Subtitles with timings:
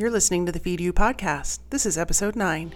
[0.00, 1.58] You're listening to the Feed You podcast.
[1.68, 2.72] This is episode 9.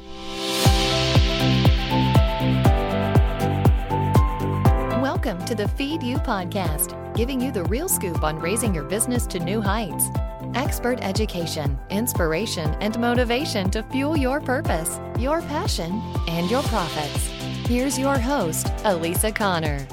[5.01, 9.27] Welcome to the Feed You podcast, giving you the real scoop on raising your business
[9.29, 10.09] to new heights.
[10.55, 17.29] Expert education, inspiration, and motivation to fuel your purpose, your passion, and your profits.
[17.67, 19.87] Here's your host, Elisa Connor.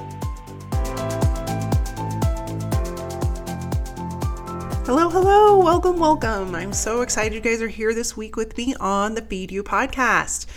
[4.84, 6.55] Hello, hello, welcome, welcome.
[6.55, 9.64] I'm so excited you guys are here this week with me on the Feed You
[9.64, 10.47] podcast.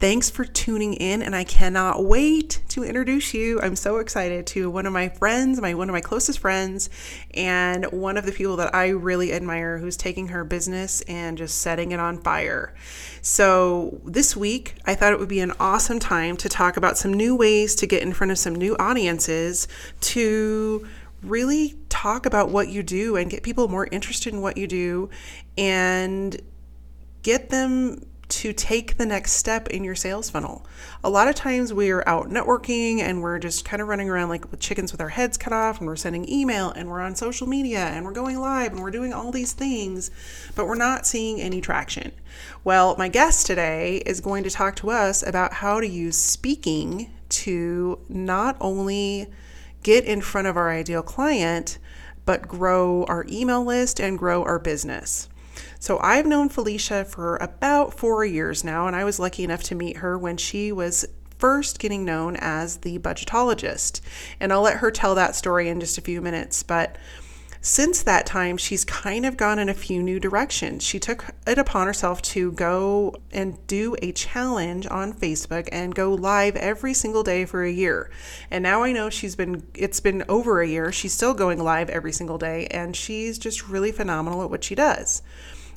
[0.00, 3.60] Thanks for tuning in, and I cannot wait to introduce you.
[3.60, 6.88] I'm so excited to one of my friends, my one of my closest friends,
[7.34, 11.60] and one of the people that I really admire who's taking her business and just
[11.60, 12.74] setting it on fire.
[13.20, 17.12] So, this week, I thought it would be an awesome time to talk about some
[17.12, 19.68] new ways to get in front of some new audiences
[20.00, 20.86] to
[21.24, 25.10] really talk about what you do and get people more interested in what you do
[25.56, 26.40] and
[27.22, 30.66] get them to take the next step in your sales funnel.
[31.02, 34.50] A lot of times we're out networking and we're just kind of running around like
[34.50, 37.46] with chickens with our heads cut off and we're sending email and we're on social
[37.46, 40.10] media and we're going live and we're doing all these things,
[40.54, 42.12] but we're not seeing any traction.
[42.64, 47.10] Well, my guest today is going to talk to us about how to use speaking
[47.28, 49.28] to not only
[49.84, 51.78] get in front of our ideal client,
[52.26, 55.28] but grow our email list and grow our business.
[55.78, 59.76] So I've known Felicia for about four years now, and I was lucky enough to
[59.76, 61.04] meet her when she was
[61.38, 64.00] first getting known as the budgetologist.
[64.40, 66.62] And I'll let her tell that story in just a few minutes.
[66.62, 66.96] But
[67.64, 70.82] since that time, she's kind of gone in a few new directions.
[70.82, 76.12] She took it upon herself to go and do a challenge on Facebook and go
[76.12, 78.10] live every single day for a year.
[78.50, 80.92] And now I know she's been, it's been over a year.
[80.92, 84.74] She's still going live every single day, and she's just really phenomenal at what she
[84.74, 85.22] does.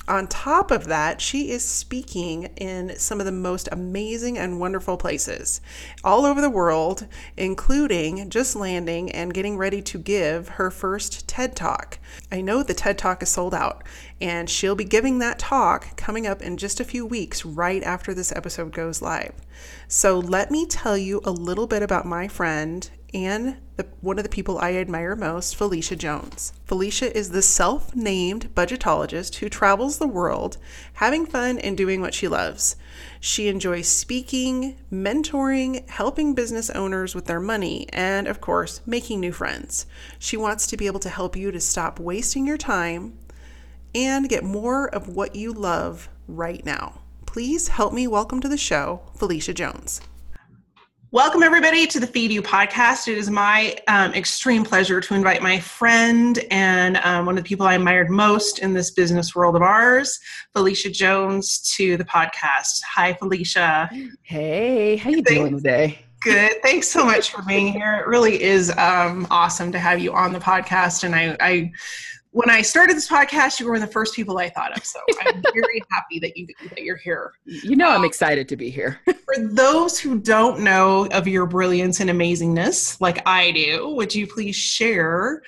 [0.08, 4.96] On top of that, she is speaking in some of the most amazing and wonderful
[4.96, 5.60] places
[6.02, 7.06] all over the world,
[7.36, 11.98] including just landing and getting ready to give her first TED Talk.
[12.32, 13.84] I know the TED Talk is sold out,
[14.18, 18.14] and she'll be giving that talk coming up in just a few weeks, right after
[18.14, 19.34] this episode goes live.
[19.88, 24.24] So, let me tell you a little bit about my friend and the, one of
[24.24, 26.52] the people I admire most, Felicia Jones.
[26.64, 30.58] Felicia is the self named budgetologist who travels the world
[30.94, 32.76] having fun and doing what she loves.
[33.20, 39.32] She enjoys speaking, mentoring, helping business owners with their money, and of course, making new
[39.32, 39.86] friends.
[40.18, 43.18] She wants to be able to help you to stop wasting your time
[43.94, 47.00] and get more of what you love right now.
[47.26, 50.00] Please help me welcome to the show, Felicia Jones.
[51.10, 53.08] Welcome, everybody, to the Feed You podcast.
[53.08, 57.48] It is my um, extreme pleasure to invite my friend and um, one of the
[57.48, 60.20] people I admired most in this business world of ours,
[60.52, 62.82] Felicia Jones, to the podcast.
[62.86, 63.88] Hi, Felicia.
[64.20, 65.98] Hey, how you doing today?
[66.20, 66.62] Good.
[66.62, 68.02] Thanks so much for being here.
[68.02, 71.72] It really is um, awesome to have you on the podcast, and I, I
[72.32, 74.84] when I started this podcast, you were one of the first people I thought of.
[74.84, 77.32] So I'm very happy that you that you're here.
[77.44, 79.00] You know, um, I'm excited to be here.
[79.06, 84.26] for those who don't know of your brilliance and amazingness, like I do, would you
[84.26, 85.42] please share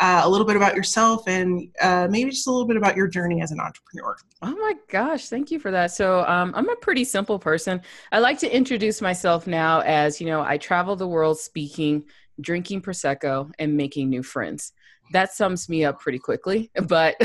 [0.00, 3.08] uh, a little bit about yourself and uh, maybe just a little bit about your
[3.08, 4.16] journey as an entrepreneur?
[4.42, 5.90] Oh my gosh, thank you for that.
[5.90, 7.82] So um, I'm a pretty simple person.
[8.12, 12.04] I like to introduce myself now as you know, I travel the world speaking,
[12.40, 14.72] drinking prosecco, and making new friends
[15.10, 17.16] that sums me up pretty quickly but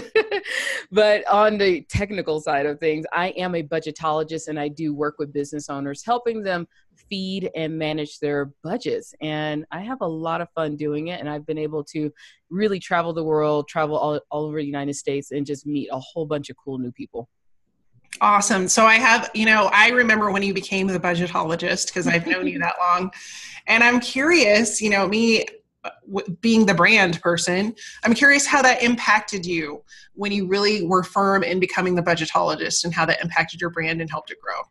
[0.91, 5.15] but on the technical side of things i am a budgetologist and i do work
[5.19, 6.67] with business owners helping them
[7.09, 11.29] feed and manage their budgets and i have a lot of fun doing it and
[11.29, 12.11] i've been able to
[12.49, 15.99] really travel the world travel all, all over the united states and just meet a
[15.99, 17.29] whole bunch of cool new people
[18.21, 18.67] Awesome.
[18.67, 22.47] So I have, you know, I remember when you became the budgetologist because I've known
[22.47, 23.11] you that long.
[23.67, 25.43] And I'm curious, you know, me,
[26.41, 27.73] being the brand person
[28.03, 32.83] i'm curious how that impacted you when you really were firm in becoming the budgetologist
[32.83, 34.61] and how that impacted your brand and helped it grow.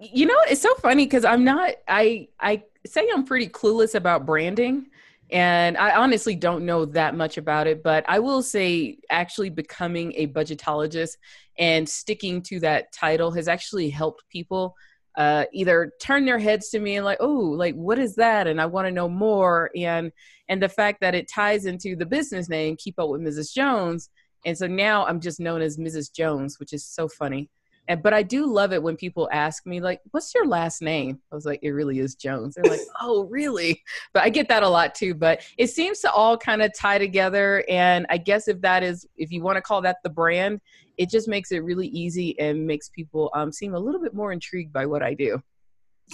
[0.00, 4.26] You know it's so funny because i'm not i i say i'm pretty clueless about
[4.26, 4.86] branding
[5.30, 10.12] and i honestly don't know that much about it but i will say actually becoming
[10.16, 11.16] a budgetologist
[11.58, 14.74] and sticking to that title has actually helped people
[15.18, 18.46] uh, either turn their heads to me and like, oh, like what is that?
[18.46, 19.70] And I want to know more.
[19.76, 20.12] And
[20.48, 23.52] and the fact that it ties into the business name, Keep Up with Mrs.
[23.52, 24.10] Jones.
[24.46, 26.14] And so now I'm just known as Mrs.
[26.14, 27.50] Jones, which is so funny.
[27.88, 31.18] And but I do love it when people ask me like, "What's your last name?"
[31.32, 33.82] I was like, "It really is Jones." They're like, "Oh, really?"
[34.12, 35.14] But I get that a lot too.
[35.14, 37.64] But it seems to all kind of tie together.
[37.68, 40.60] And I guess if that is, if you want to call that the brand,
[40.98, 44.32] it just makes it really easy and makes people um, seem a little bit more
[44.32, 45.42] intrigued by what I do.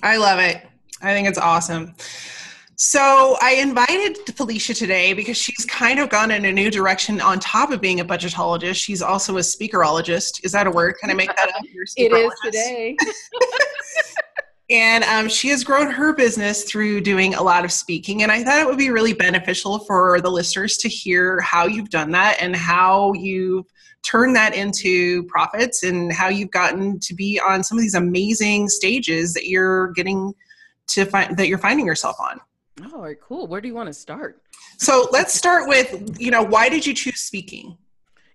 [0.02, 0.62] I love it.
[1.02, 1.94] I think it's awesome.
[2.76, 7.38] So I invited Felicia today because she's kind of gone in a new direction on
[7.38, 8.76] top of being a budgetologist.
[8.76, 10.44] She's also a speakerologist.
[10.44, 10.96] Is that a word?
[11.00, 11.62] Can I make that up?
[11.64, 12.96] it is today.
[14.70, 18.22] and um, she has grown her business through doing a lot of speaking.
[18.22, 21.90] And I thought it would be really beneficial for the listeners to hear how you've
[21.90, 23.66] done that and how you've
[24.02, 28.68] turned that into profits and how you've gotten to be on some of these amazing
[28.68, 30.34] stages that you're getting
[30.86, 32.40] to find that you're finding yourself on.
[32.82, 33.46] Oh, all right, cool.
[33.46, 34.42] Where do you want to start?
[34.78, 37.78] So let's start with, you know, why did you choose speaking?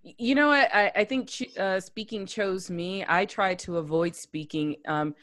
[0.02, 3.04] You know, I, I think uh, speaking chose me.
[3.08, 4.78] I try to avoid speaking.
[4.88, 5.14] Um,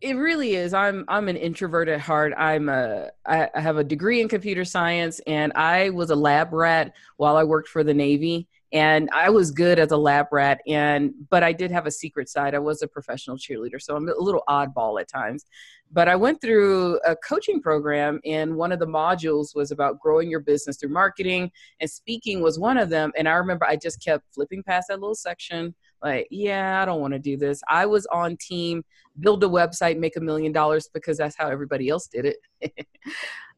[0.00, 0.72] it really is.
[0.72, 2.32] I'm I'm an introvert at heart.
[2.36, 6.94] I'm a I have a degree in computer science, and I was a lab rat
[7.16, 11.12] while I worked for the Navy and I was good as a lab rat and
[11.28, 12.54] but I did have a secret side.
[12.54, 15.44] I was a professional cheerleader, so I'm a little oddball at times.
[15.92, 20.30] But I went through a coaching program and one of the modules was about growing
[20.30, 21.50] your business through marketing
[21.80, 25.00] and speaking was one of them and I remember I just kept flipping past that
[25.00, 27.60] little section like, yeah, I don't want to do this.
[27.68, 28.84] I was on team
[29.18, 32.86] build a website, make a million dollars because that's how everybody else did it.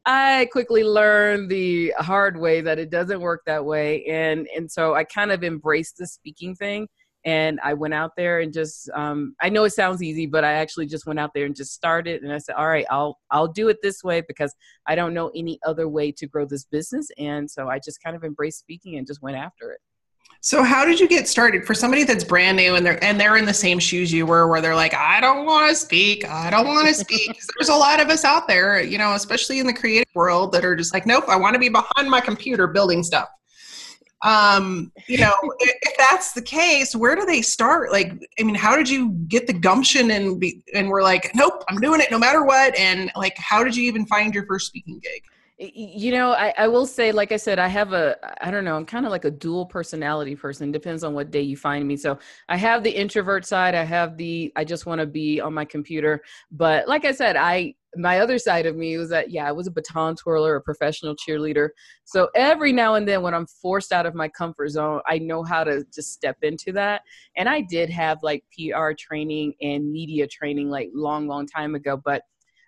[0.05, 4.95] I quickly learned the hard way that it doesn't work that way, and and so
[4.95, 6.89] I kind of embraced the speaking thing,
[7.25, 10.53] and I went out there and just um, I know it sounds easy, but I
[10.53, 13.47] actually just went out there and just started, and I said, all right, I'll I'll
[13.47, 14.53] do it this way because
[14.87, 18.15] I don't know any other way to grow this business, and so I just kind
[18.15, 19.79] of embraced speaking and just went after it.
[20.41, 23.37] So how did you get started for somebody that's brand new and they're and they're
[23.37, 26.49] in the same shoes you were where they're like I don't want to speak, I
[26.49, 27.39] don't want to speak.
[27.57, 30.65] There's a lot of us out there, you know, especially in the creative world that
[30.65, 33.29] are just like nope, I want to be behind my computer building stuff.
[34.21, 37.91] Um, you know, if, if that's the case, where do they start?
[37.91, 41.63] Like I mean, how did you get the gumption and be and we're like nope,
[41.69, 44.67] I'm doing it no matter what and like how did you even find your first
[44.67, 45.23] speaking gig?
[45.73, 48.75] You know I, I will say like i said i have a i don't know
[48.75, 51.95] i'm kind of like a dual personality person depends on what day you find me.
[51.95, 52.17] So
[52.49, 55.65] i have the introvert side i have the i just want to be on my
[55.65, 56.21] computer.
[56.51, 59.67] But like i said i my other side of me was that yeah i was
[59.67, 61.69] a baton twirler a professional cheerleader.
[62.03, 65.43] So every now and then when i'm forced out of my comfort zone i know
[65.43, 67.03] how to just step into that.
[67.37, 72.01] And i did have like pr training and media training like long long time ago
[72.03, 72.23] but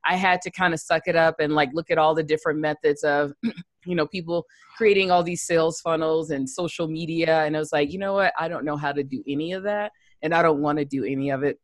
[0.05, 2.59] I had to kind of suck it up and like look at all the different
[2.59, 3.33] methods of,
[3.85, 4.45] you know, people
[4.77, 7.43] creating all these sales funnels and social media.
[7.43, 8.33] And I was like, you know what?
[8.37, 9.91] I don't know how to do any of that.
[10.21, 11.59] And I don't want to do any of it.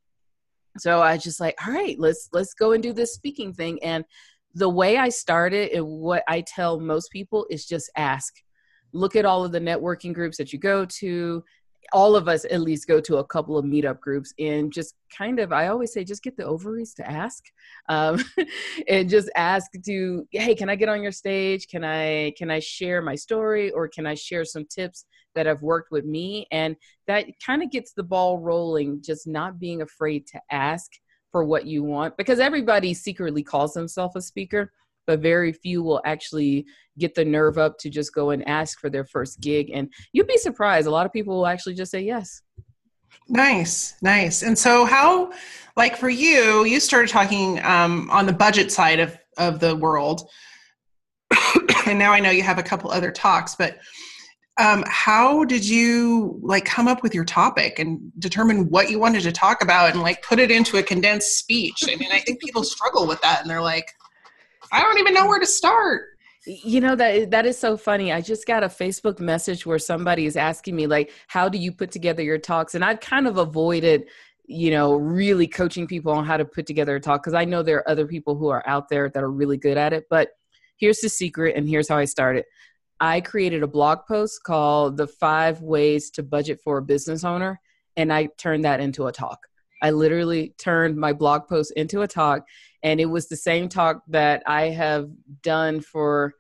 [0.78, 3.84] So I just like, all right, let's let's go and do this speaking thing.
[3.84, 4.06] And
[4.54, 8.34] the way I started and what I tell most people is just ask.
[8.94, 11.44] Look at all of the networking groups that you go to,
[11.92, 15.40] all of us at least go to a couple of meetup groups and just kind
[15.40, 17.44] of i always say just get the ovaries to ask
[17.90, 18.24] um,
[18.88, 21.68] and just ask to hey can i get on your stage?
[21.68, 25.62] Can i can i share my story or can i share some tips that have
[25.62, 26.46] worked with me?
[26.52, 26.76] And
[27.08, 30.92] that kind of gets the ball rolling just not being afraid to ask
[31.32, 34.72] for what you want because everybody secretly calls themselves a speaker
[35.12, 36.66] but very few will actually
[36.98, 39.70] get the nerve up to just go and ask for their first gig.
[39.74, 40.88] And you'd be surprised.
[40.88, 42.42] A lot of people will actually just say yes.
[43.28, 44.42] Nice, nice.
[44.42, 45.34] And so, how,
[45.76, 50.30] like for you, you started talking um, on the budget side of, of the world.
[51.86, 53.80] and now I know you have a couple other talks, but
[54.58, 59.24] um, how did you like come up with your topic and determine what you wanted
[59.24, 61.84] to talk about and like put it into a condensed speech?
[61.90, 63.92] I mean, I think people struggle with that and they're like,
[64.72, 66.08] I don't even know where to start.
[66.46, 68.12] You know that that is so funny.
[68.12, 71.72] I just got a Facebook message where somebody is asking me like, "How do you
[71.72, 74.06] put together your talks?" And I've kind of avoided,
[74.46, 77.62] you know, really coaching people on how to put together a talk because I know
[77.62, 80.06] there are other people who are out there that are really good at it.
[80.10, 80.30] But
[80.78, 82.46] here's the secret, and here's how I started.
[83.00, 87.62] I created a blog post called "The Five Ways to Budget for a Business Owner,"
[87.98, 89.46] and I turned that into a talk.
[89.84, 92.46] I literally turned my blog post into a talk
[92.84, 95.10] and it was the same talk that I have
[95.42, 96.34] done for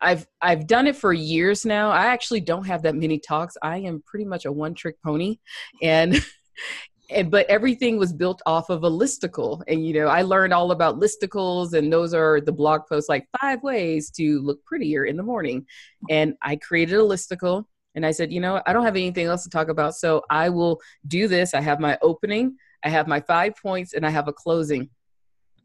[0.00, 1.90] I've I've done it for years now.
[1.90, 3.56] I actually don't have that many talks.
[3.62, 5.38] I am pretty much a one trick pony
[5.82, 6.22] and
[7.10, 10.72] and but everything was built off of a listicle and you know i learned all
[10.72, 15.16] about listicles and those are the blog posts like five ways to look prettier in
[15.16, 15.64] the morning
[16.10, 19.44] and i created a listicle And I said, you know, I don't have anything else
[19.44, 19.94] to talk about.
[19.94, 21.54] So I will do this.
[21.54, 24.90] I have my opening, I have my five points, and I have a closing.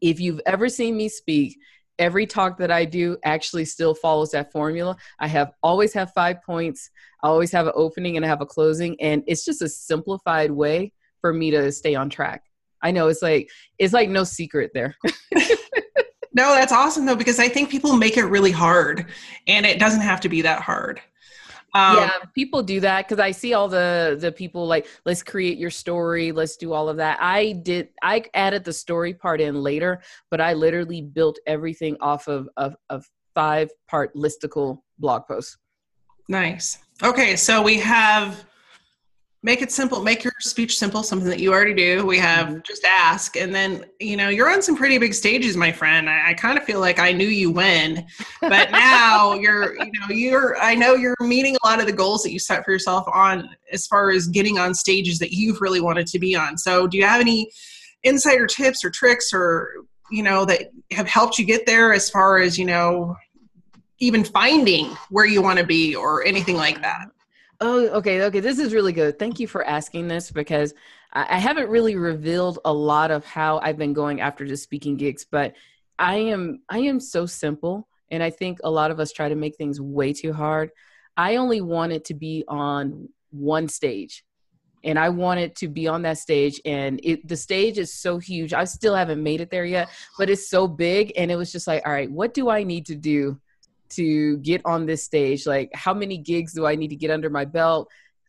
[0.02, 1.56] If you've ever seen me speak,
[1.98, 4.96] every talk that I do actually still follows that formula.
[5.18, 6.90] I have always have five points,
[7.22, 9.00] I always have an opening and I have a closing.
[9.00, 12.42] And it's just a simplified way for me to stay on track.
[12.82, 14.96] I know it's like it's like no secret there.
[16.34, 19.06] no, that's awesome though because I think people make it really hard,
[19.46, 21.00] and it doesn't have to be that hard.
[21.74, 25.58] Um, yeah, people do that because I see all the the people like let's create
[25.58, 27.18] your story, let's do all of that.
[27.20, 32.28] I did I added the story part in later, but I literally built everything off
[32.28, 35.56] of of, of five part listicle blog posts.
[36.28, 36.78] Nice.
[37.02, 38.44] Okay, so we have
[39.42, 42.58] make it simple make your speech simple something that you already do we have mm-hmm.
[42.64, 46.08] just ask and then you know you're on some pretty big stages my friend.
[46.08, 48.06] I, I kind of feel like i knew you when
[48.40, 52.22] but now you're you know you're i know you're meeting a lot of the goals
[52.22, 55.80] that you set for yourself on as far as getting on stages that you've really
[55.80, 56.56] wanted to be on.
[56.58, 57.50] So do you have any
[58.04, 62.38] insider tips or tricks or you know that have helped you get there as far
[62.38, 63.16] as you know
[63.98, 67.06] even finding where you want to be or anything like that
[67.64, 68.40] Oh, okay, okay.
[68.40, 69.20] This is really good.
[69.20, 70.74] Thank you for asking this because
[71.12, 75.24] I, haven't really revealed a lot of how I've been going after the speaking gigs,
[75.24, 75.54] but
[75.96, 79.36] I am I am so simple, and I think a lot of us try to
[79.36, 80.70] make things way too hard.
[81.16, 84.24] I only wanted to be on one stage,
[84.82, 88.52] and I wanted to be on that stage, and it, the stage is so huge.
[88.52, 89.88] I still haven't made it there yet,
[90.18, 92.86] but it's so big, and it was just like, all right, what do I need
[92.86, 93.40] to do?
[93.94, 95.46] To get on this stage?
[95.46, 97.88] Like, how many gigs do I need to get under my belt?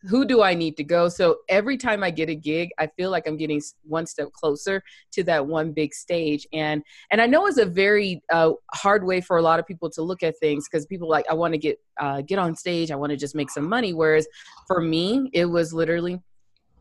[0.09, 1.07] Who do I need to go?
[1.07, 4.83] So every time I get a gig, I feel like I'm getting one step closer
[5.13, 6.45] to that one big stage.
[6.51, 9.89] And and I know it's a very uh, hard way for a lot of people
[9.91, 12.91] to look at things because people like I want to get uh, get on stage,
[12.91, 13.93] I want to just make some money.
[13.93, 14.27] Whereas
[14.67, 16.19] for me, it was literally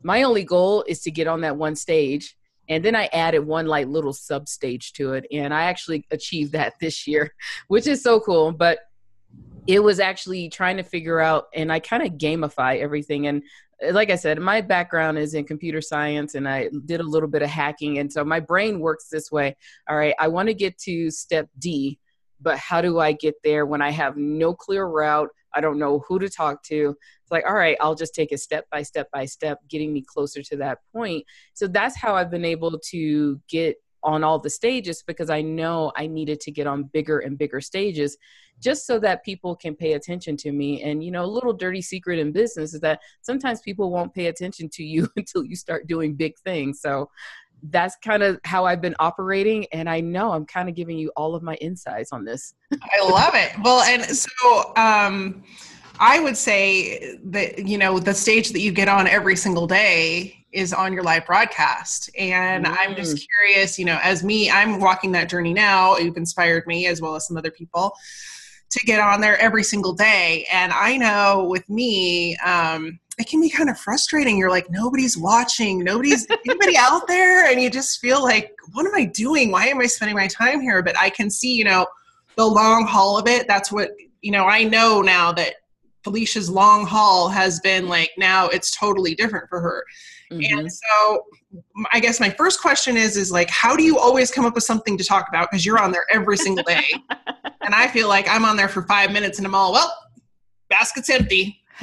[0.03, 2.37] my only goal is to get on that one stage
[2.69, 6.53] and then I added one like little sub stage to it, and I actually achieved
[6.53, 7.35] that this year,
[7.69, 8.53] which is so cool.
[8.53, 8.81] But
[9.67, 13.29] it was actually trying to figure out, and I kind of gamify everything.
[13.29, 13.43] And
[13.87, 17.29] uh, like I said, my background is in computer science, and I did a little
[17.29, 19.57] bit of hacking, and so my brain works this way.
[19.89, 21.99] All right, I want to get to step D,
[22.43, 25.29] but how do I get there when I have no clear route?
[25.55, 26.97] I don't know who to talk to.
[27.23, 30.03] It's like, all right, I'll just take a step by step by step, getting me
[30.03, 31.25] closer to that point.
[31.55, 35.93] So that's how I've been able to get on all the stages because I know
[35.97, 38.17] I needed to get on bigger and bigger stages
[38.59, 40.83] just so that people can pay attention to me.
[40.83, 44.27] And, you know, a little dirty secret in business is that sometimes people won't pay
[44.27, 46.81] attention to you until you start doing big things.
[46.81, 47.11] So
[47.71, 49.67] that's kind of how I've been operating.
[49.73, 52.55] And I know I'm kind of giving you all of my insights on this.
[52.73, 53.53] I love it.
[53.63, 55.43] Well, and so um,
[56.01, 60.45] I would say that, you know, the stage that you get on every single day
[60.53, 62.11] is on your live broadcast.
[62.19, 62.77] And mm.
[62.79, 65.97] I'm just curious, you know, as me, I'm walking that journey now.
[65.97, 67.95] You've inspired me as well as some other people
[68.71, 70.47] to get on there every single day.
[70.51, 74.39] And I know with me, um, it can be kind of frustrating.
[74.39, 78.95] You're like, nobody's watching, nobody's anybody out there, and you just feel like, what am
[78.95, 79.51] I doing?
[79.51, 80.83] Why am I spending my time here?
[80.83, 81.87] But I can see, you know,
[82.37, 83.47] the long haul of it.
[83.47, 83.91] That's what
[84.23, 84.47] you know.
[84.47, 85.55] I know now that
[86.05, 89.85] Felicia's long haul has been like now it's totally different for her.
[90.33, 90.59] Mm-hmm.
[90.59, 91.27] And so
[91.93, 94.65] I guess my first question is is like how do you always come up with
[94.65, 96.85] something to talk about because you're on there every single day.
[97.61, 99.95] and I feel like I'm on there for 5 minutes and I'm all, well,
[100.69, 101.61] basket's empty.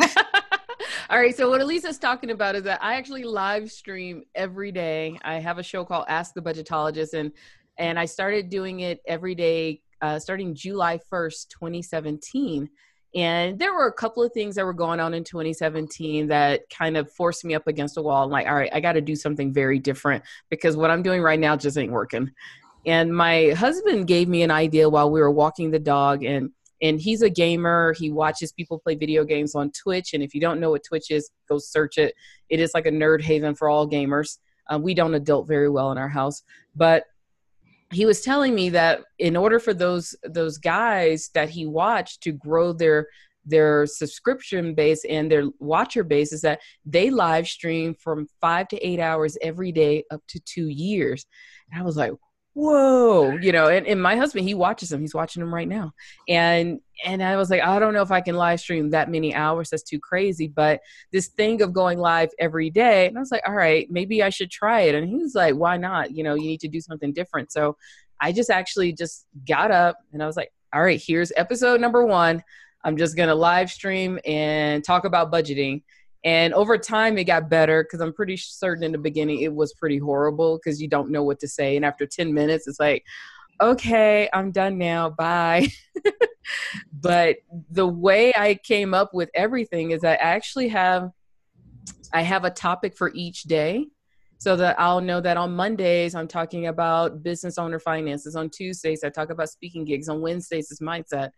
[1.11, 1.35] All right.
[1.35, 5.17] So what Elisa's talking about is that I actually live stream every day.
[5.23, 7.31] I have a show called Ask the Budgetologist, and
[7.79, 12.69] and I started doing it every day uh, starting July first, 2017.
[13.15, 16.95] And there were a couple of things that were going on in 2017 that kind
[16.95, 18.23] of forced me up against a wall.
[18.23, 21.23] I'm like, all right, I got to do something very different because what I'm doing
[21.23, 22.31] right now just ain't working.
[22.85, 26.99] And my husband gave me an idea while we were walking the dog, and and
[26.99, 27.93] he's a gamer.
[27.97, 30.13] He watches people play video games on Twitch.
[30.13, 32.13] And if you don't know what Twitch is, go search it.
[32.49, 34.37] It is like a nerd haven for all gamers.
[34.71, 36.43] Uh, we don't adult very well in our house,
[36.75, 37.03] but
[37.91, 42.31] he was telling me that in order for those those guys that he watched to
[42.31, 43.07] grow their
[43.45, 48.77] their subscription base and their watcher base is that they live stream from five to
[48.85, 51.25] eight hours every day up to two years.
[51.71, 52.11] And I was like,
[52.53, 55.91] whoa you know and, and my husband he watches them he's watching them right now.
[56.27, 59.33] And and i was like i don't know if i can live stream that many
[59.33, 60.47] hours that's too crazy.
[60.47, 64.23] But this thing of going live every day and i was like all right maybe
[64.23, 64.95] i should try it.
[64.95, 66.11] And he was like why not?
[66.15, 67.51] You know you need to do something different.
[67.51, 67.77] So
[68.19, 72.05] i just actually just got up and i was like all right here's episode number
[72.05, 72.43] one.
[72.83, 75.83] I'm just to live stream and talk about budgeting.
[76.23, 79.73] And over time, it got better because I'm pretty certain in the beginning it was
[79.73, 81.75] pretty horrible because you don't know what to say.
[81.75, 83.05] And after 10 minutes, it's like,
[83.61, 85.09] okay, I'm done now.
[85.09, 85.67] Bye.
[86.93, 87.37] but
[87.69, 91.11] the way I came up with everything is I actually have
[92.11, 93.85] I have a topic for each day
[94.39, 98.35] so that I'll know that on Mondays I'm talking about business owner finances.
[98.35, 100.09] On Tuesdays I talk about speaking gigs.
[100.09, 101.31] On Wednesdays is mindset.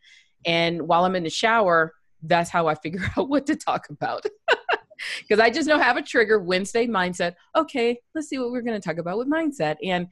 [0.46, 4.26] And while I'm in the shower, that's how I figure out what to talk about.
[5.22, 7.36] Because I just know have a trigger Wednesday mindset.
[7.56, 9.78] Okay, let's see what we're going to talk about with mindset.
[9.84, 10.08] And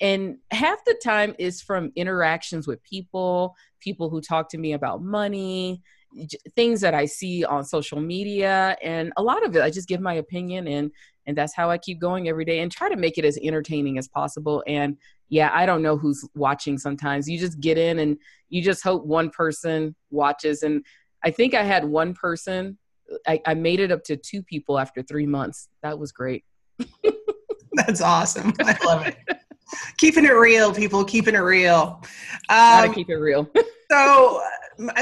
[0.00, 5.02] and half the time is from interactions with people, people who talk to me about
[5.02, 5.82] money,
[6.56, 10.00] things that I see on social media, and a lot of it I just give
[10.00, 10.90] my opinion and
[11.26, 13.98] and that's how I keep going every day and try to make it as entertaining
[13.98, 14.62] as possible.
[14.66, 14.98] And
[15.28, 17.28] yeah, I don't know who's watching sometimes.
[17.28, 18.18] You just get in and
[18.50, 20.62] you just hope one person watches.
[20.62, 20.84] And
[21.24, 22.78] I think I had one person,
[23.26, 25.68] I, I made it up to two people after three months.
[25.82, 26.44] That was great.
[27.72, 28.52] That's awesome.
[28.60, 29.16] I love it.
[29.98, 32.00] keeping it real, people, keeping it real.
[32.48, 33.48] Um, Gotta keep it real.
[33.90, 34.42] so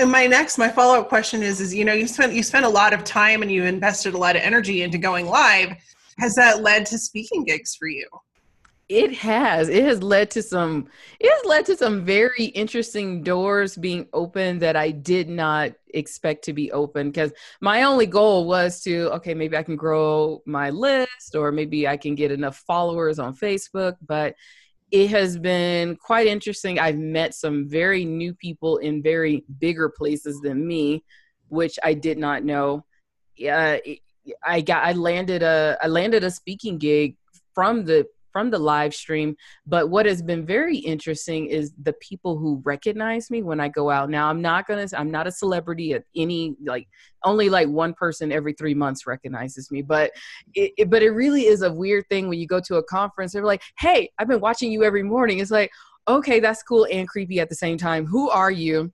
[0.06, 2.92] my next my follow-up question is is you know you spent you spent a lot
[2.92, 5.74] of time and you invested a lot of energy into going live
[6.18, 8.06] has that led to speaking gigs for you?
[8.88, 9.68] It has.
[9.68, 14.58] It has led to some it has led to some very interesting doors being open
[14.58, 19.34] that I did not expect to be open because my only goal was to okay,
[19.34, 23.96] maybe I can grow my list or maybe I can get enough followers on Facebook,
[24.06, 24.34] but
[24.90, 26.78] it has been quite interesting.
[26.78, 31.02] I've met some very new people in very bigger places than me,
[31.48, 32.84] which I did not know.
[33.42, 33.78] Uh,
[34.44, 37.16] I got I landed a I landed a speaking gig
[37.54, 39.36] from the from the live stream.
[39.66, 43.90] But what has been very interesting is the people who recognize me when i go
[43.90, 44.10] out.
[44.10, 46.88] Now i'm not gonna i'm not a celebrity at any like
[47.24, 49.82] only like one person every three months recognizes me.
[49.82, 50.12] But
[50.54, 53.32] it, it, but it really is a weird thing when you go to a conference
[53.32, 55.38] they're like hey i've been watching you every morning.
[55.38, 55.70] It's like
[56.08, 58.06] okay that's cool and creepy at the same time.
[58.06, 58.92] Who are you?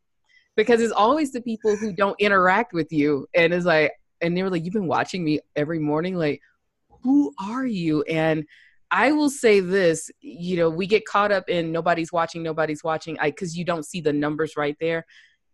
[0.56, 3.26] Because it's always the people who don't interact with you.
[3.34, 6.16] And it's like and they were like, You've been watching me every morning.
[6.16, 6.40] Like,
[7.02, 8.02] who are you?
[8.02, 8.44] And
[8.90, 13.18] I will say this, you know, we get caught up in nobody's watching, nobody's watching,
[13.18, 15.04] I because you don't see the numbers right there.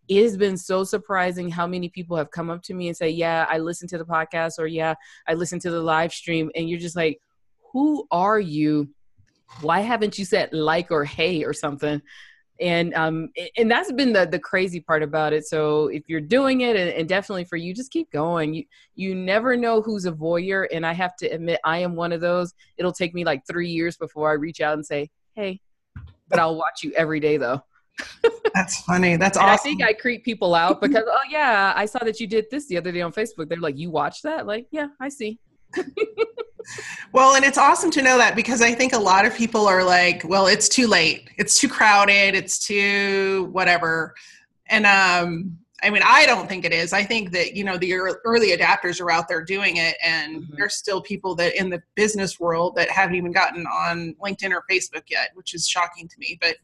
[0.07, 3.09] It has been so surprising how many people have come up to me and say,
[3.09, 4.95] Yeah, I listened to the podcast, or Yeah,
[5.27, 6.51] I listened to the live stream.
[6.55, 7.19] And you're just like,
[7.73, 8.89] Who are you?
[9.61, 12.01] Why haven't you said like or hey or something?
[12.59, 15.45] And um and that's been the the crazy part about it.
[15.45, 18.53] So if you're doing it and, and, definitely for you just keep going.
[18.53, 18.63] You
[18.95, 20.67] you never know who's a voyeur.
[20.71, 22.53] And i have to admit i am one of those.
[22.77, 25.59] It'll take me like three years before i reach out and say hey
[26.29, 27.61] but i'll watch you every day though.
[28.53, 29.17] That's funny.
[29.17, 32.27] That's awesome i think i creep people out because oh yeah i saw that you
[32.27, 33.49] did this the other day on facebook.
[33.49, 34.45] They're like you watched that?
[34.47, 35.39] Like yeah i see
[37.11, 39.83] well, and it's awesome to know that because I think a lot of people are
[39.83, 41.29] like, well, it's too late.
[41.37, 42.35] It's too crowded.
[42.35, 44.13] It's too whatever.
[44.67, 46.93] And um, I mean, I don't think it is.
[46.93, 50.55] I think that, you know, the early adapters are out there doing it, and mm-hmm.
[50.57, 54.63] there's still people that in the business world that haven't even gotten on LinkedIn or
[54.69, 56.39] Facebook yet, which is shocking to me.
[56.41, 56.55] But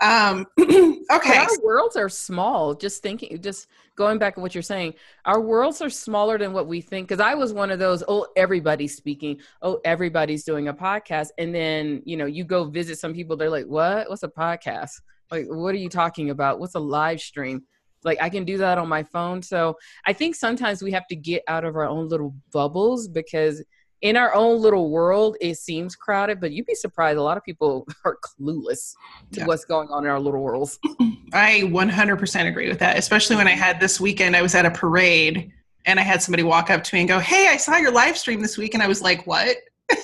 [0.00, 0.98] um, okay.
[1.08, 2.74] But our worlds are small.
[2.74, 6.66] Just thinking, just going back to what you're saying, our worlds are smaller than what
[6.66, 7.08] we think.
[7.08, 9.40] Because I was one of those, oh, everybody's speaking.
[9.62, 11.28] Oh, everybody's doing a podcast.
[11.38, 14.08] And then, you know, you go visit some people, they're like, what?
[14.08, 15.00] What's a podcast?
[15.30, 16.60] Like, what are you talking about?
[16.60, 17.64] What's a live stream?
[18.04, 19.42] Like, I can do that on my phone.
[19.42, 23.62] So I think sometimes we have to get out of our own little bubbles because–
[24.02, 27.18] in our own little world, it seems crowded, but you'd be surprised.
[27.18, 28.94] A lot of people are clueless
[29.32, 29.46] to yeah.
[29.46, 30.78] what's going on in our little worlds.
[31.32, 34.70] I 100% agree with that, especially when I had this weekend, I was at a
[34.70, 35.52] parade
[35.84, 38.16] and I had somebody walk up to me and go, Hey, I saw your live
[38.16, 38.74] stream this week.
[38.74, 39.56] And I was like, What?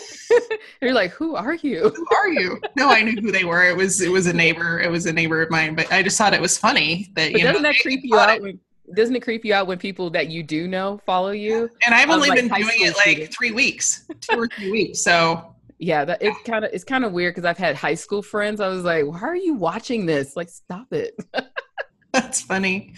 [0.82, 1.90] You're like, who are you?
[1.96, 2.60] who are you?
[2.76, 3.64] No, I knew who they were.
[3.64, 4.80] It was it was a neighbor.
[4.80, 5.74] It was a neighbor of mine.
[5.74, 8.18] But I just thought it was funny that but you doesn't know, that creep you
[8.18, 8.58] out when,
[8.94, 11.70] doesn't it creep you out when people that you do know follow you?
[11.86, 13.36] And I've only been doing it like students.
[13.36, 15.02] three weeks, two or three weeks.
[15.02, 18.22] So yeah, that it kind of it's kind of weird because I've had high school
[18.22, 18.60] friends.
[18.60, 20.36] I was like, why are you watching this?
[20.36, 21.14] Like, stop it.
[22.12, 22.94] That's funny.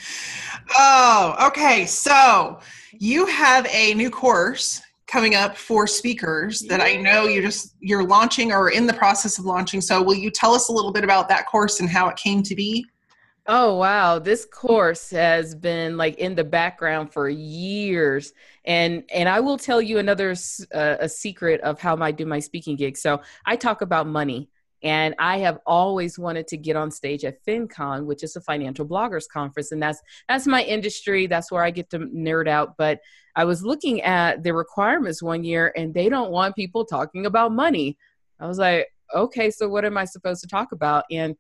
[0.77, 1.87] Oh, okay.
[1.87, 2.61] So
[2.93, 8.05] you have a new course coming up for speakers that I know you just you're
[8.05, 9.81] launching or in the process of launching.
[9.81, 12.43] So will you tell us a little bit about that course and how it came
[12.43, 12.85] to be?
[13.49, 18.33] Oh wow, this course has been like in the background for years,
[18.65, 20.35] and and I will tell you another
[20.75, 23.01] uh, a secret of how I do my speaking gigs.
[23.01, 24.49] So I talk about money,
[24.83, 28.87] And I have always wanted to get on stage at FinCon, which is a financial
[28.87, 29.73] bloggers conference.
[29.73, 31.27] And that's that's my industry.
[31.29, 32.77] That's where I get to nerd out.
[32.77, 33.01] But
[33.37, 37.53] I was looking at the requirements one year and they don't want people talking about
[37.53, 37.97] money.
[38.41, 41.05] I was like, okay, so what am I supposed to talk about?
[41.11, 41.37] And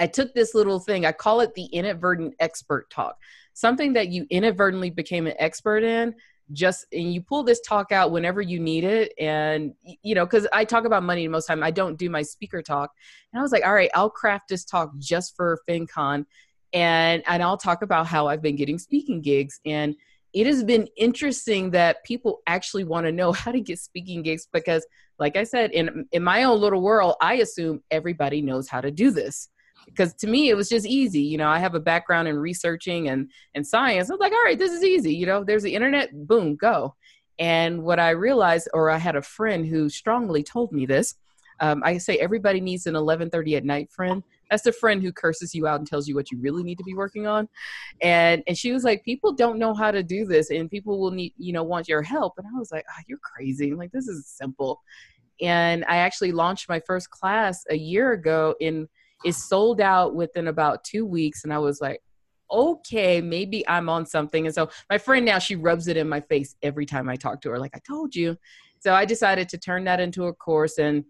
[0.00, 3.18] I took this little thing, I call it the inadvertent expert talk,
[3.52, 6.14] something that you inadvertently became an expert in.
[6.52, 10.48] Just and you pull this talk out whenever you need it, and you know, because
[10.52, 12.90] I talk about money most time, I don't do my speaker talk.
[13.32, 16.26] And I was like, all right, I'll craft this talk just for FinCon,
[16.72, 19.94] and and I'll talk about how I've been getting speaking gigs and
[20.32, 24.46] it has been interesting that people actually want to know how to get speaking gigs
[24.52, 24.86] because
[25.18, 28.90] like i said in in my own little world i assume everybody knows how to
[28.90, 29.48] do this
[29.90, 33.08] because to me it was just easy you know i have a background in researching
[33.08, 34.10] and and science.
[34.10, 36.94] I was like all right this is easy you know there's the internet boom go.
[37.38, 41.14] And what i realized or i had a friend who strongly told me this
[41.60, 44.22] um, i say everybody needs an 11.30 at night friend.
[44.50, 46.84] That's the friend who curses you out and tells you what you really need to
[46.84, 47.48] be working on.
[48.02, 51.12] And and she was like people don't know how to do this and people will
[51.12, 52.34] need you know want your help.
[52.36, 53.72] And i was like oh, you're crazy.
[53.74, 54.80] Like this is simple.
[55.40, 58.88] And i actually launched my first class a year ago in
[59.24, 62.00] it sold out within about two weeks and i was like
[62.50, 64.46] okay maybe i'm on something.
[64.46, 67.40] And so my friend now she rubs it in my face every time i talk
[67.42, 68.36] to her like i told you.
[68.80, 71.04] So i decided to turn that into a course and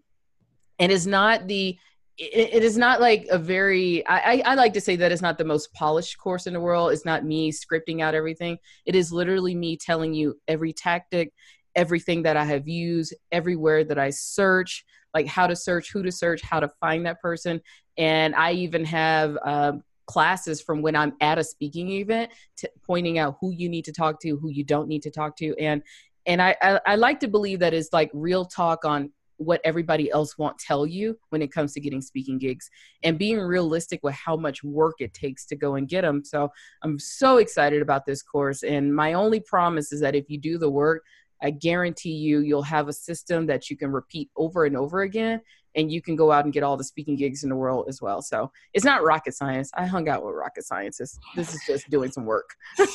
[0.79, 1.77] and it's not the
[2.17, 5.37] it, it is not like a very I, I like to say that it's not
[5.37, 6.91] the most polished course in the world.
[6.91, 8.57] It's not me scripting out everything.
[8.85, 11.33] It is literally me telling you every tactic
[11.75, 16.11] everything that i have used everywhere that i search like how to search who to
[16.11, 17.61] search how to find that person
[17.97, 23.17] and i even have um, classes from when i'm at a speaking event to pointing
[23.17, 25.81] out who you need to talk to who you don't need to talk to and
[26.25, 30.11] and I, I, I like to believe that it's like real talk on what everybody
[30.11, 32.69] else won't tell you when it comes to getting speaking gigs
[33.03, 36.23] and being realistic with how much work it takes to go and get them.
[36.23, 36.51] So
[36.83, 38.61] I'm so excited about this course.
[38.61, 41.03] And my only promise is that if you do the work,
[41.41, 45.41] I guarantee you, you'll have a system that you can repeat over and over again,
[45.75, 48.01] and you can go out and get all the speaking gigs in the world as
[48.01, 48.21] well.
[48.21, 49.71] So it's not rocket science.
[49.73, 51.17] I hung out with rocket scientists.
[51.35, 52.55] This is just doing some work.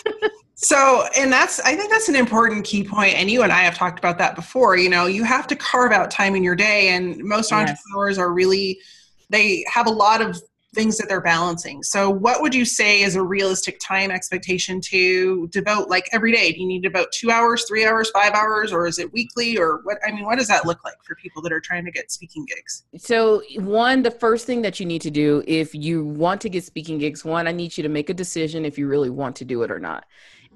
[0.58, 3.14] So, and that's, I think that's an important key point.
[3.14, 4.74] And you and I have talked about that before.
[4.78, 7.60] You know, you have to carve out time in your day, and most yes.
[7.60, 8.80] entrepreneurs are really,
[9.28, 10.40] they have a lot of
[10.74, 11.83] things that they're balancing.
[11.83, 16.52] So, what would you say is a realistic time expectation to devote like every day?
[16.52, 19.59] Do you need to about two hours, three hours, five hours, or is it weekly?
[19.59, 19.98] Or what?
[20.07, 22.44] I mean, what does that look like for people that are trying to get speaking
[22.46, 22.85] gigs?
[22.96, 26.64] So, one, the first thing that you need to do if you want to get
[26.64, 29.44] speaking gigs, one, I need you to make a decision if you really want to
[29.44, 30.05] do it or not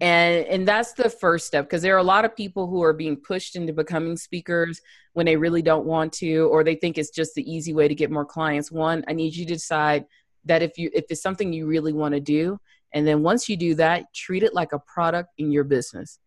[0.01, 2.93] and and that's the first step because there are a lot of people who are
[2.93, 4.81] being pushed into becoming speakers
[5.13, 7.95] when they really don't want to or they think it's just the easy way to
[7.95, 8.73] get more clients.
[8.73, 10.07] One i need you to decide
[10.47, 12.59] that if you if it's something you really want to do
[12.95, 16.19] and then once you do that treat it like a product in your business.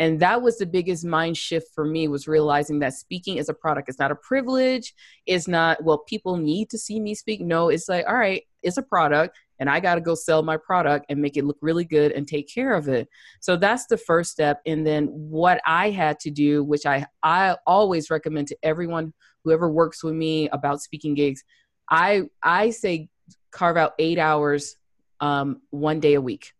[0.00, 3.54] And that was the biggest mind shift for me was realizing that speaking is a
[3.54, 3.88] product.
[3.88, 4.94] It's not a privilege.
[5.26, 7.40] It's not well people need to see me speak.
[7.40, 10.56] No it's like all right it's a product and I got to go sell my
[10.56, 13.08] product and make it look really good and take care of it.
[13.40, 14.60] So that's the first step.
[14.66, 19.12] And then what I had to do, which I, I always recommend to everyone
[19.44, 21.42] whoever works with me about speaking gigs,
[21.90, 23.08] I, I say
[23.50, 24.76] carve out eight hours
[25.20, 26.52] um, one day a week.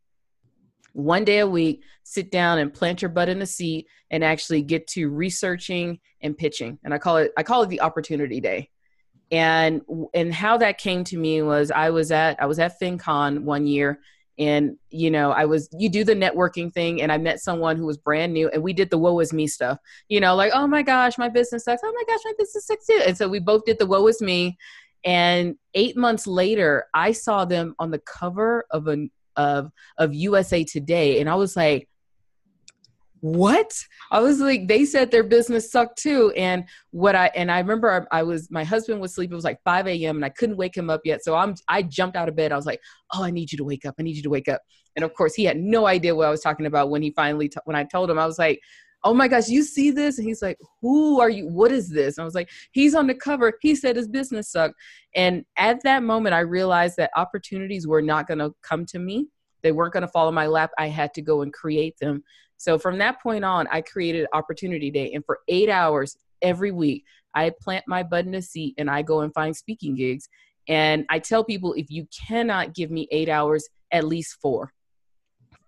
[0.92, 4.62] One day a week, sit down and plant your butt in a seat and actually
[4.62, 6.78] get to researching and pitching.
[6.82, 8.70] And I call it I call it the opportunity day
[9.30, 9.82] and
[10.14, 13.66] and how that came to me was i was at i was at fincon one
[13.66, 14.00] year
[14.38, 17.84] and you know i was you do the networking thing and i met someone who
[17.84, 20.66] was brand new and we did the woe is me stuff you know like oh
[20.66, 21.82] my gosh my business sucks.
[21.84, 23.02] Oh my gosh my business sucks too.
[23.06, 24.56] And so we both did the woe is me
[25.04, 30.64] and eight months later i saw them on the cover of a of of usa
[30.64, 31.88] today and i was like
[33.20, 33.84] what?
[34.10, 36.32] I was like they said their business sucked too.
[36.36, 39.44] And what i and i remember I, I, was my husband was sleeping it was
[39.44, 41.24] like 5 a.m and i couldn't wake him up yet.
[41.24, 42.52] So i'm i jumped out of bed.
[42.52, 42.80] I was like
[43.14, 43.96] oh i need you to wake up.
[43.98, 44.60] I need you to wake up.
[44.96, 47.48] And of course he had no idea what i was talking about when he finally
[47.48, 48.60] t- when i told him i was like
[49.04, 50.18] oh my gosh you see this?
[50.18, 51.46] And he's like who are you?
[51.46, 52.18] What is this?
[52.18, 53.52] And i was like he's on the cover.
[53.60, 54.74] He said his business sucked.
[55.14, 59.28] And at that moment i realized that opportunities were not going to come to me.
[59.62, 60.70] They weren't going to fall in my lap.
[60.78, 62.22] I had to go and create them
[62.58, 65.12] so from that point on, I created Opportunity Day.
[65.14, 69.02] And for eight hours every week, I plant my butt in a seat and I
[69.02, 70.28] go and find speaking gigs.
[70.68, 74.72] And I tell people if you cannot give me eight hours, at least four.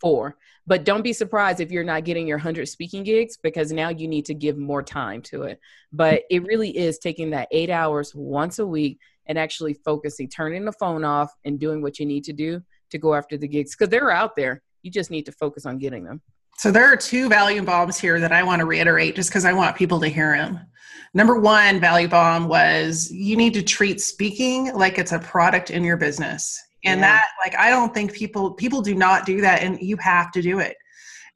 [0.01, 0.37] four.
[0.67, 4.09] But don't be surprised if you're not getting your 100 speaking gigs because now you
[4.09, 5.61] need to give more time to it.
[5.93, 10.65] But it really is taking that eight hours once a week and actually focusing, turning
[10.65, 13.77] the phone off and doing what you need to do to go after the gigs
[13.77, 14.63] because they're out there.
[14.83, 16.21] You just need to focus on getting them.
[16.61, 19.53] So there are two value bombs here that I want to reiterate just because I
[19.55, 20.61] want people to hear them.
[21.15, 25.83] Number one value bomb was you need to treat speaking like it's a product in
[25.83, 27.07] your business and yeah.
[27.07, 30.41] that like i don't think people people do not do that and you have to
[30.41, 30.77] do it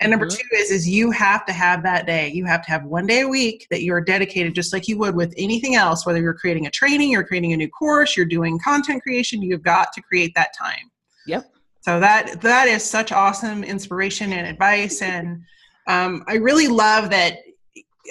[0.01, 0.37] and number mm-hmm.
[0.37, 3.21] two is is you have to have that day you have to have one day
[3.21, 6.67] a week that you're dedicated just like you would with anything else whether you're creating
[6.67, 10.33] a training you're creating a new course you're doing content creation you've got to create
[10.35, 10.91] that time
[11.27, 11.54] yep
[11.85, 15.43] so that that is such awesome inspiration and advice and
[15.87, 17.39] um, i really love that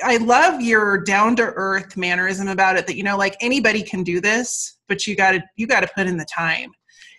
[0.03, 4.03] I love your down to earth mannerism about it that you know like anybody can
[4.03, 6.71] do this but you got to you got to put in the time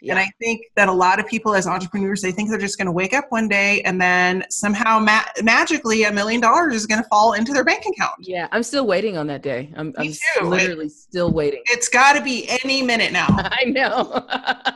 [0.04, 0.12] yeah.
[0.12, 2.86] And I think that a lot of people as entrepreneurs, they think they're just going
[2.86, 7.02] to wake up one day and then somehow ma- magically a million dollars is going
[7.02, 8.12] to fall into their bank account.
[8.20, 9.72] Yeah, I'm still waiting on that day.
[9.74, 10.12] I'm, I'm
[10.42, 11.62] literally it, still waiting.
[11.70, 13.28] It's got to be any minute now.
[13.30, 14.26] I know.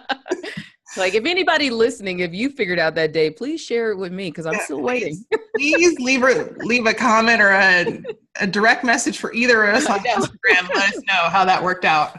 [0.96, 4.31] like if anybody listening, if you figured out that day, please share it with me
[4.31, 5.24] because I'm yeah, still waiting.
[5.57, 8.03] please leave a leave a comment or a,
[8.40, 10.68] a direct message for either of us on Instagram.
[10.74, 12.16] Let us know how that worked out.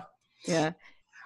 [0.47, 0.71] Yeah.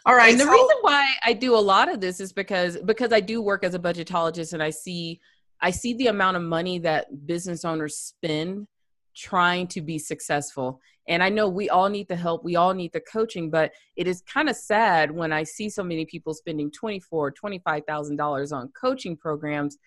[0.06, 0.32] All right.
[0.32, 3.20] And the so- reason why I do a lot of this is because because I
[3.20, 5.20] do work as a budgetologist and I see
[5.62, 8.68] I see the amount of money that business owners spend
[9.16, 10.82] trying to be successful.
[11.08, 14.08] And I know we all need the help, we all need the coaching, but it
[14.08, 18.52] is kind of sad when I see so many people spending twenty-four, twenty-five thousand dollars
[18.52, 19.78] on coaching programs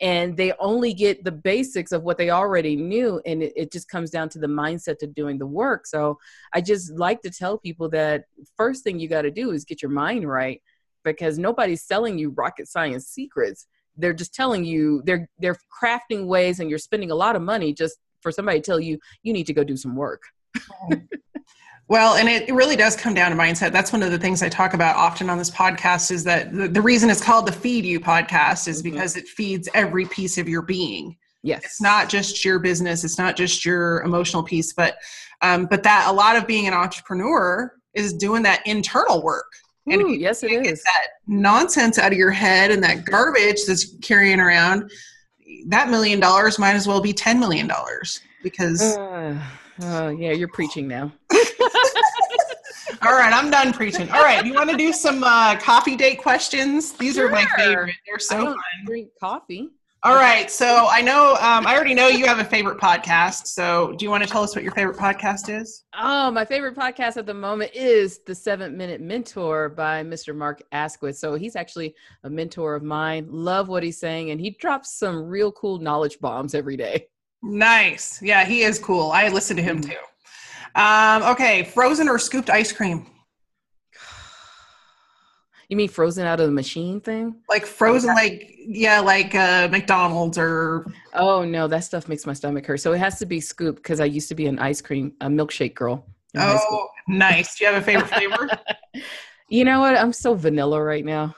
[0.00, 3.88] and they only get the basics of what they already knew and it, it, just
[3.88, 5.86] comes down to the mindset of doing the work.
[5.86, 6.18] So
[6.52, 8.24] i just like to tell people that
[8.56, 10.60] first thing you got to do is get your mind right
[11.04, 13.66] because nobody's selling you rocket science secrets.
[13.96, 17.72] They're just telling you they're they're crafting ways and you're spending a lot of money
[17.72, 20.22] just for somebody to tell you you need to go do some work
[21.86, 23.70] Well, and it really does come down to mindset.
[23.70, 26.66] That's one of the things I talk about often on this podcast is that the,
[26.66, 28.94] the reason it's called the Feed You podcast is mm-hmm.
[28.94, 31.16] because it feeds every piece of your being.
[31.42, 31.62] Yes.
[31.62, 34.96] It's not just your business, it's not just your emotional piece, but
[35.42, 39.52] um, but that a lot of being an entrepreneur is doing that internal work.
[39.86, 40.82] And Ooh, yes, it is.
[40.84, 44.90] that nonsense out of your head and that garbage that's carrying around,
[45.66, 49.38] that million dollars might as well be ten million dollars because uh,
[49.82, 51.12] oh yeah, you're preaching now.
[53.02, 54.10] All right, I'm done preaching.
[54.10, 56.92] All right, you want to do some uh, coffee date questions?
[56.92, 57.28] These sure.
[57.28, 57.94] are my favorite.
[58.06, 58.56] They're so fun.
[58.86, 59.70] Drink coffee.
[60.04, 63.46] All right, so I know um, I already know you have a favorite podcast.
[63.46, 65.84] So, do you want to tell us what your favorite podcast is?
[65.98, 70.36] Oh, my favorite podcast at the moment is the Seven Minute Mentor by Mr.
[70.36, 71.16] Mark Asquith.
[71.16, 73.28] So he's actually a mentor of mine.
[73.30, 77.08] Love what he's saying, and he drops some real cool knowledge bombs every day.
[77.44, 78.22] Nice.
[78.22, 79.12] Yeah, he is cool.
[79.12, 79.90] I listen to him mm-hmm.
[79.90, 80.80] too.
[80.80, 83.06] Um, okay, frozen or scooped ice cream?
[85.70, 87.36] You mean frozen out of the machine thing?
[87.48, 90.86] Like frozen, like yeah, like uh, McDonald's or.
[91.14, 92.80] Oh no, that stuff makes my stomach hurt.
[92.80, 95.26] So it has to be scooped because I used to be an ice cream, a
[95.26, 96.06] milkshake girl.
[96.36, 97.56] Oh, nice.
[97.56, 98.50] Do you have a favorite flavor?
[99.48, 99.96] you know what?
[99.96, 101.34] I'm so vanilla right now.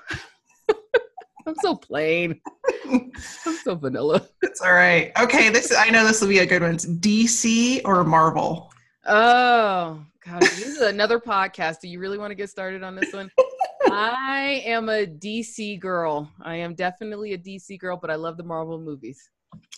[1.46, 2.40] I'm so plain.
[3.46, 4.28] I'm so vanilla.
[4.42, 5.12] It's all right.
[5.20, 6.74] Okay, this I know this will be a good one.
[6.74, 8.72] It's DC or Marvel?
[9.06, 10.42] Oh, God.
[10.42, 11.80] This is another podcast.
[11.80, 13.30] Do you really want to get started on this one?
[13.90, 16.30] I am a DC girl.
[16.42, 19.30] I am definitely a DC girl, but I love the Marvel movies.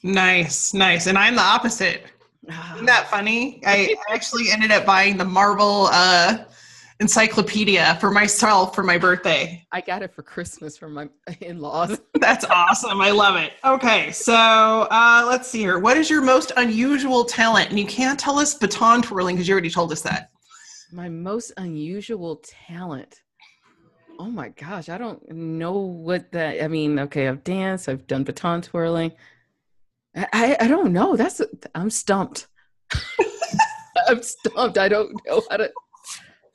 [0.02, 1.06] Nice, nice.
[1.06, 2.04] And I'm the opposite.
[2.74, 3.60] Isn't that funny?
[3.66, 6.44] I actually ended up buying the Marvel uh,
[7.00, 9.64] encyclopedia for myself for my birthday.
[9.70, 11.08] I got it for Christmas from my
[11.40, 12.00] in-laws.
[12.14, 13.00] That's awesome.
[13.00, 13.52] I love it.
[13.64, 15.78] Okay, so uh, let's see here.
[15.78, 17.70] What is your most unusual talent?
[17.70, 20.30] And you can't tell us baton twirling because you already told us that.
[20.92, 23.22] My most unusual talent.
[24.18, 26.62] Oh my gosh, I don't know what that.
[26.62, 29.12] I mean, okay, I've danced, I've done baton twirling.
[30.16, 31.14] I I don't know.
[31.14, 31.40] That's
[31.76, 32.48] I'm stumped.
[34.08, 34.78] I'm stumped.
[34.78, 35.70] I don't know how to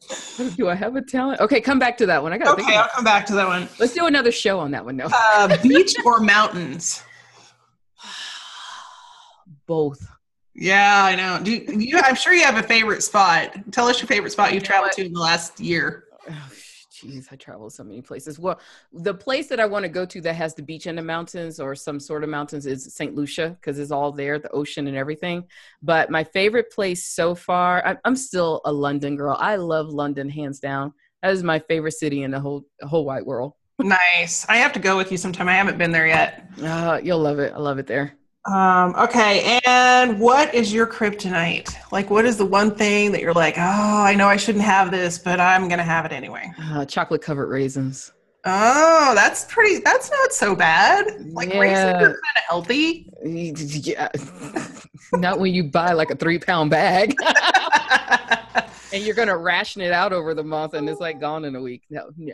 [0.57, 1.39] Do I have a talent?
[1.41, 2.33] Okay, come back to that one.
[2.33, 2.59] I got.
[2.59, 3.67] Okay, I'll come back to that one.
[3.79, 4.97] Let's do another show on that one.
[4.97, 5.07] No.
[5.11, 7.03] Uh, beach or mountains?
[9.67, 10.05] Both.
[10.55, 11.39] Yeah, I know.
[11.43, 13.55] Do you, I'm sure you have a favorite spot.
[13.71, 16.05] Tell us your favorite spot you've traveled to in the last year.
[17.03, 18.39] Jeez, I travel so many places.
[18.39, 18.59] Well,
[18.93, 21.59] the place that I want to go to that has the beach and the mountains
[21.59, 23.13] or some sort of mountains is St.
[23.13, 25.45] Lucia because it's all there, the ocean and everything.
[25.81, 29.35] But my favorite place so far, I, am still a London girl.
[29.39, 30.93] I love London hands down.
[31.21, 33.53] That is my favorite city in the whole the whole wide world.
[33.79, 34.47] nice.
[34.47, 35.49] I have to go with you sometime.
[35.49, 36.49] I haven't been there yet.
[36.61, 37.53] Uh, you'll love it.
[37.53, 38.13] I love it there.
[38.45, 41.73] Um, okay, and what is your kryptonite?
[41.93, 43.61] Like, what is the one thing that you're like, oh,
[44.03, 46.51] I know I shouldn't have this, but I'm gonna have it anyway?
[46.61, 48.11] Uh, chocolate covered raisins.
[48.45, 49.79] Oh, that's pretty.
[49.79, 51.05] That's not so bad.
[51.31, 51.59] Like Yeah.
[51.59, 53.09] raisins are kind of healthy.
[53.23, 54.09] Yeah.
[55.13, 57.15] Not when you buy like a three pound bag
[58.93, 61.61] and you're gonna ration it out over the month and it's like gone in a
[61.61, 61.83] week.
[61.89, 62.33] No, yeah.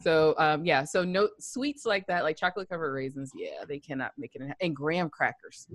[0.00, 3.30] So um, yeah, so no sweets like that, like chocolate covered raisins.
[3.34, 4.42] Yeah, they cannot make it.
[4.42, 5.66] In, and graham crackers.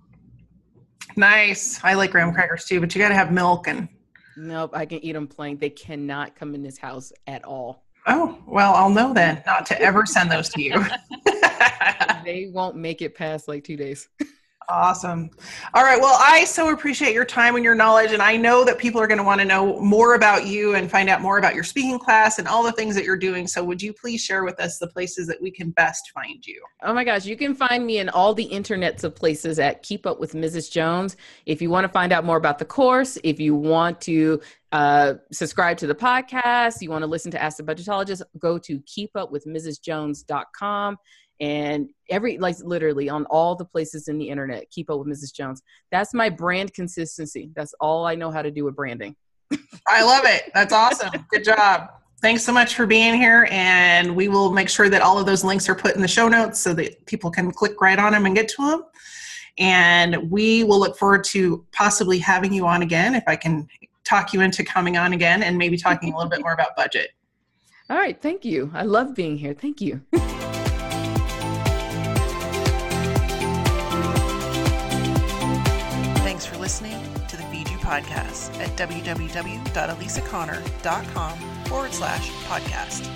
[1.16, 1.80] nice.
[1.84, 3.88] I like graham crackers too, but you got to have milk and.
[4.36, 5.58] Nope, I can eat them plain.
[5.58, 7.84] They cannot come in this house at all.
[8.06, 10.84] Oh well, I'll know then not to ever send those to you.
[12.24, 14.08] they won't make it past like two days.
[14.70, 15.30] Awesome.
[15.72, 15.98] All right.
[15.98, 18.12] Well, I so appreciate your time and your knowledge.
[18.12, 20.90] And I know that people are going to want to know more about you and
[20.90, 23.46] find out more about your speaking class and all the things that you're doing.
[23.46, 26.62] So, would you please share with us the places that we can best find you?
[26.82, 30.04] Oh my gosh, you can find me in all the internets of places at Keep
[30.04, 30.70] Up with Mrs.
[30.70, 31.16] Jones.
[31.46, 34.38] If you want to find out more about the course, if you want to
[34.72, 38.80] uh, subscribe to the podcast, you want to listen to Ask the Budgetologist, go to
[38.80, 40.98] keepupwithmrsjones.com
[41.40, 45.32] and every like literally on all the places in the internet keep up with mrs
[45.32, 49.14] jones that's my brand consistency that's all i know how to do with branding
[49.86, 50.50] I love it.
[50.54, 51.10] That's awesome.
[51.30, 51.90] Good job.
[52.20, 53.48] Thanks so much for being here.
[53.50, 56.28] And we will make sure that all of those links are put in the show
[56.28, 58.84] notes so that people can click right on them and get to them.
[59.58, 63.68] And we will look forward to possibly having you on again if I can
[64.04, 67.10] talk you into coming on again and maybe talking a little bit more about budget.
[67.90, 70.00] all right thank you i love being here thank you
[77.88, 83.08] podcast at www.elisaconnor.com forward slash podcast.